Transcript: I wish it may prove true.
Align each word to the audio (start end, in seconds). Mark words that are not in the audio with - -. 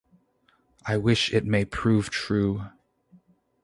I 0.83 0.97
wish 0.97 1.31
it 1.31 1.45
may 1.45 1.63
prove 1.63 2.09
true. 2.09 2.65